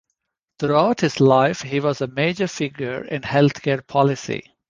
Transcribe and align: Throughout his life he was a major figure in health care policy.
Throughout 0.57 1.01
his 1.01 1.19
life 1.19 1.61
he 1.61 1.79
was 1.79 2.01
a 2.01 2.07
major 2.07 2.47
figure 2.47 3.03
in 3.03 3.21
health 3.21 3.61
care 3.61 3.83
policy. 3.83 4.51